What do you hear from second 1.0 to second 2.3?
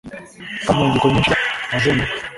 nyinshi zera azenguruka,